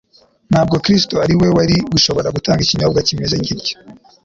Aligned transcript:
Ntabwo 0.51 0.75
Kristo 0.83 1.15
ari 1.25 1.33
we 1.39 1.47
wari 1.57 1.75
gushobora 1.93 2.33
gutanga 2.35 2.63
ikinyobwa 2.63 3.05
kimeze 3.07 3.35
gityo. 3.45 3.75